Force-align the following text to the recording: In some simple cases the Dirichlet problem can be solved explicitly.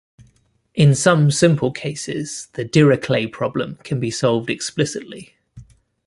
In 0.73 0.95
some 0.95 1.29
simple 1.29 1.71
cases 1.71 2.47
the 2.53 2.65
Dirichlet 2.65 3.31
problem 3.31 3.75
can 3.83 3.99
be 3.99 4.09
solved 4.09 4.49
explicitly. 4.49 5.35